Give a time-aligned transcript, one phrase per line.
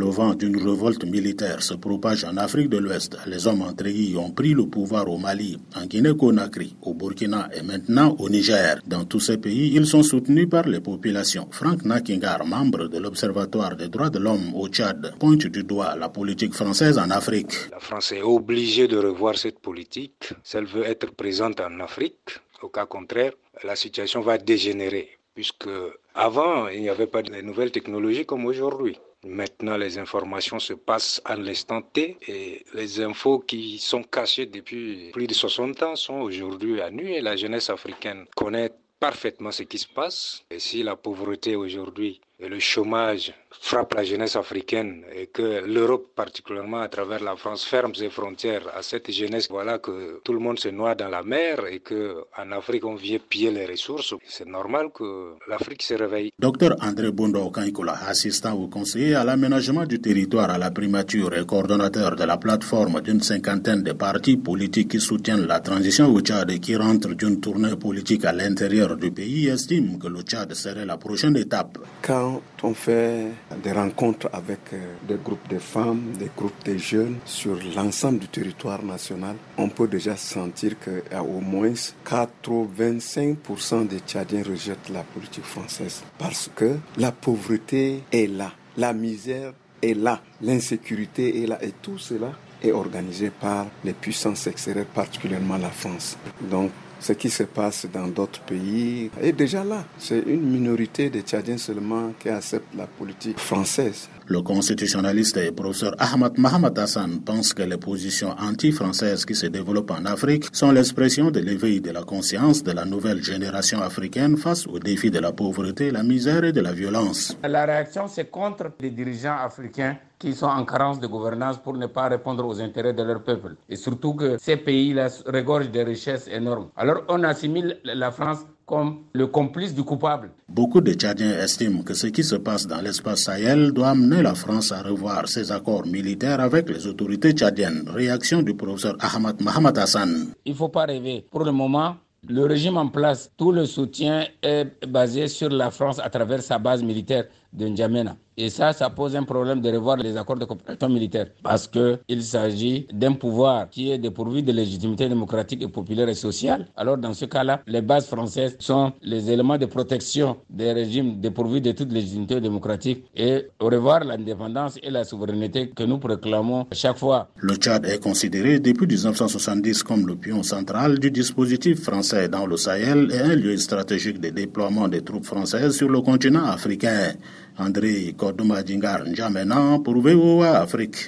[0.00, 3.16] Le vent d'une révolte militaire se propage en Afrique de l'Ouest.
[3.26, 8.14] Les hommes intrigués ont pris le pouvoir au Mali, en Guinée-Conakry, au Burkina et maintenant
[8.20, 8.78] au Niger.
[8.86, 11.48] Dans tous ces pays, ils sont soutenus par les populations.
[11.50, 16.08] Frank Nakingar, membre de l'Observatoire des droits de l'homme au Tchad, pointe du doigt la
[16.08, 17.54] politique française en Afrique.
[17.72, 20.32] La France est obligée de revoir cette politique.
[20.44, 23.32] Si elle veut être présente en Afrique, au cas contraire,
[23.64, 25.68] la situation va dégénérer puisque
[26.14, 28.96] avant, il n'y avait pas de nouvelles technologies comme aujourd'hui.
[29.24, 35.10] Maintenant, les informations se passent en l'instant T et les infos qui sont cachées depuis
[35.12, 39.64] plus de 60 ans sont aujourd'hui à nu et la jeunesse africaine connaît parfaitement ce
[39.64, 40.44] qui se passe.
[40.50, 46.10] Et si la pauvreté aujourd'hui et le chômage frappe la jeunesse africaine et que l'Europe,
[46.14, 50.38] particulièrement à travers la France, ferme ses frontières à cette jeunesse, voilà que tout le
[50.38, 54.14] monde se noie dans la mer et que en Afrique on vient piller les ressources.
[54.28, 56.30] C'est normal que l'Afrique se réveille.
[56.38, 61.44] Docteur André Bondo Kanikola, assistant au conseiller à l'aménagement du territoire à la primature et
[61.44, 66.50] coordonnateur de la plateforme d'une cinquantaine de partis politiques qui soutiennent la transition au Tchad
[66.50, 70.86] et qui rentrent d'une tournée politique à l'intérieur du pays, estime que le Tchad serait
[70.86, 71.78] la prochaine étape.
[72.02, 72.27] Quand
[72.62, 73.26] on fait
[73.62, 78.28] des rencontres avec euh, des groupes de femmes, des groupes de jeunes sur l'ensemble du
[78.28, 81.72] territoire national, on peut déjà sentir qu'au moins
[82.06, 89.52] 85% des Tchadiens rejettent la politique française parce que la pauvreté est là, la misère
[89.82, 95.58] est là, l'insécurité est là et tout cela est organisé par les puissances extérieures, particulièrement
[95.58, 96.18] la France.
[96.40, 99.84] Donc ce qui se passe dans d'autres pays est déjà là.
[99.98, 104.08] C'est une minorité de Tchadiens seulement qui acceptent la politique française.
[104.26, 109.90] Le constitutionnaliste et professeur Ahmad Mohamed Hassan pense que les positions anti-françaises qui se développent
[109.90, 114.66] en Afrique sont l'expression de l'éveil de la conscience de la nouvelle génération africaine face
[114.66, 117.38] aux défis de la pauvreté, la misère et de la violence.
[117.42, 121.86] La réaction, c'est contre les dirigeants africains qui sont en carence de gouvernance pour ne
[121.86, 123.54] pas répondre aux intérêts de leur peuple.
[123.68, 126.68] Et surtout que ces pays-là regorgent de richesses énormes.
[126.76, 130.30] Alors on assimile la France comme le complice du coupable.
[130.48, 134.34] Beaucoup de Tchadiens estiment que ce qui se passe dans l'espace Sahel doit amener la
[134.34, 137.88] France à revoir ses accords militaires avec les autorités tchadiennes.
[137.88, 140.34] Réaction du professeur Ahmad Mohamed Hassan.
[140.44, 141.24] Il ne faut pas rêver.
[141.30, 141.96] Pour le moment,
[142.28, 146.58] le régime en place, tout le soutien est basé sur la France à travers sa
[146.58, 148.16] base militaire de N'Djamena.
[148.40, 152.22] Et ça, ça pose un problème de revoir les accords de coopération militaire parce qu'il
[152.22, 156.68] s'agit d'un pouvoir qui est dépourvu de légitimité démocratique et populaire et sociale.
[156.76, 161.60] Alors, dans ce cas-là, les bases françaises sont les éléments de protection des régimes dépourvus
[161.60, 167.30] de toute légitimité démocratique et revoir l'indépendance et la souveraineté que nous proclamons chaque fois.
[167.38, 172.56] Le Tchad est considéré depuis 1970 comme le pion central du dispositif français dans le
[172.56, 177.14] Sahel et un lieu stratégique de déploiement des troupes françaises sur le continent africain.
[177.58, 180.96] André Koduma Djingar N'Djamena pour VOA Afrique.